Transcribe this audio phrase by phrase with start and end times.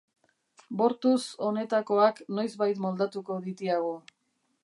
[0.79, 3.93] Bortuz honatekoak noizbait moldatuko ditiagu.